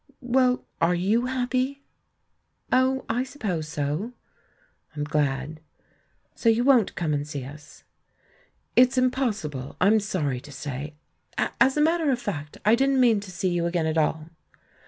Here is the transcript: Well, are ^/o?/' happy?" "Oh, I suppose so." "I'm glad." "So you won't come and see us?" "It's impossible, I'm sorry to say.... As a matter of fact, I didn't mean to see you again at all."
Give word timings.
Well, 0.19 0.65
are 0.81 0.95
^/o?/' 0.95 1.27
happy?" 1.29 1.83
"Oh, 2.71 3.05
I 3.07 3.23
suppose 3.23 3.67
so." 3.67 4.13
"I'm 4.95 5.03
glad." 5.03 5.59
"So 6.33 6.49
you 6.49 6.63
won't 6.63 6.95
come 6.95 7.13
and 7.13 7.27
see 7.27 7.45
us?" 7.45 7.83
"It's 8.75 8.97
impossible, 8.97 9.75
I'm 9.79 9.99
sorry 9.99 10.39
to 10.39 10.51
say.... 10.51 10.95
As 11.37 11.77
a 11.77 11.81
matter 11.81 12.09
of 12.09 12.19
fact, 12.19 12.57
I 12.65 12.73
didn't 12.73 12.99
mean 12.99 13.19
to 13.19 13.29
see 13.29 13.49
you 13.49 13.67
again 13.67 13.85
at 13.85 13.99
all." 13.99 14.31